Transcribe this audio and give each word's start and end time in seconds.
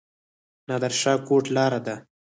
نادر 0.67 0.91
شاه 1.01 1.19
کوټ 1.27 1.45
لاره 1.55 1.79
ده؟ 1.85 1.95